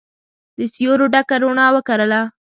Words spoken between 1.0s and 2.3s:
ډکه روڼا وکرله